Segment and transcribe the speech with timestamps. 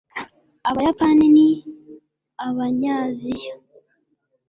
[0.69, 1.49] abayapani ni
[2.47, 3.53] abanyaziya